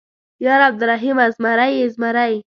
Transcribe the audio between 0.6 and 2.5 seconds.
عبرالرحيمه، زمری يې زمری.